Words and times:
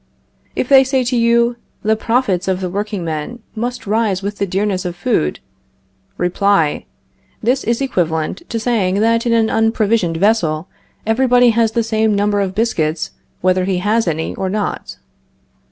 If 0.55 0.67
they 0.67 0.83
say 0.83 1.03
to 1.03 1.15
you: 1.15 1.57
The 1.83 1.95
profits 1.95 2.47
of 2.47 2.59
the 2.59 2.71
workingmen 2.71 3.37
must 3.55 3.85
rise 3.85 4.23
with 4.23 4.39
the 4.39 4.47
dearness 4.47 4.83
of 4.83 4.95
food 4.95 5.39
Reply: 6.17 6.87
This 7.43 7.63
is 7.63 7.81
equivalent 7.81 8.41
to 8.49 8.59
saying 8.59 8.95
that 9.01 9.27
in 9.27 9.33
an 9.33 9.51
unprovisioned 9.51 10.17
vessel 10.17 10.67
everybody 11.05 11.51
has 11.51 11.73
the 11.73 11.83
same 11.83 12.15
number 12.15 12.41
of 12.41 12.55
biscuits 12.55 13.11
whether 13.41 13.65
he 13.65 13.77
has 13.77 14.07
any 14.07 14.33
or 14.33 14.49
not. 14.49 14.97